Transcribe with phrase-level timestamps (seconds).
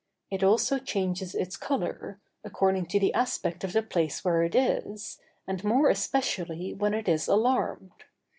[0.31, 5.19] It also changes its color, according to the aspect of the place where it is,
[5.45, 8.05] and more especially when it is alarmed.